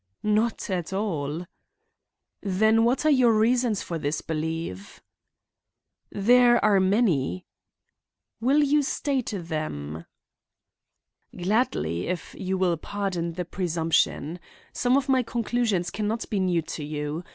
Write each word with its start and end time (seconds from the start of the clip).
"Not 0.23 0.67
at 0.71 0.91
all." 0.91 1.45
"Then 2.41 2.83
what 2.83 3.05
are 3.05 3.11
your 3.11 3.37
reasons 3.37 3.83
for 3.83 3.99
this 3.99 4.21
belief?" 4.21 4.99
"They 6.11 6.43
are 6.57 6.79
many" 6.79 7.45
"Will 8.39 8.63
you 8.63 8.81
state 8.81 9.31
them?" 9.37 10.05
"Gladly, 11.37 12.07
if 12.07 12.33
you 12.35 12.57
will 12.57 12.77
pardon 12.77 13.33
the 13.33 13.45
presumption. 13.45 14.39
Some 14.73 14.97
of 14.97 15.07
my 15.07 15.21
conclusions 15.21 15.91
can 15.91 16.07
not 16.07 16.27
be 16.31 16.39
new 16.39 16.63
to 16.63 16.83
you. 16.83 17.23